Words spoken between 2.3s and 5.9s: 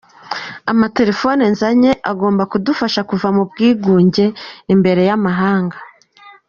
kudufahsa kuva mu bwigunge imbere y’amahanga”.